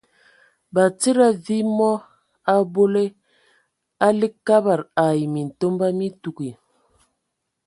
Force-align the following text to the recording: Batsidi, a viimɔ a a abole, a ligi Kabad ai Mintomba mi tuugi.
Batsidi, 0.73 1.21
a 1.27 1.29
viimɔ 1.45 1.89
a 1.99 2.03
a 2.51 2.53
abole, 2.61 3.05
a 4.05 4.07
ligi 4.19 4.39
Kabad 4.47 4.81
ai 5.05 5.19
Mintomba 5.33 5.85
mi 5.97 6.07
tuugi. 6.21 6.51